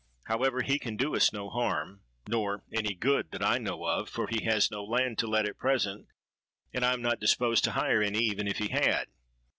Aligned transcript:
However, 0.23 0.63
he 0.63 0.79
can 0.79 0.97
do 0.97 1.15
us 1.15 1.31
no 1.31 1.47
harm—nor 1.51 2.63
any 2.73 2.95
good, 2.95 3.29
that 3.29 3.43
I 3.45 3.59
know 3.59 3.85
of; 3.85 4.09
for 4.09 4.25
he 4.25 4.43
has 4.45 4.71
no 4.71 4.83
land 4.83 5.19
to 5.19 5.27
let 5.27 5.45
at 5.47 5.59
present, 5.59 6.07
and 6.73 6.83
I 6.83 6.93
am 6.93 7.03
not 7.03 7.19
disposed 7.19 7.63
to 7.65 7.73
hire 7.73 8.01
any 8.01 8.17
even 8.23 8.47
if 8.47 8.57
he 8.57 8.69
had.' 8.69 9.09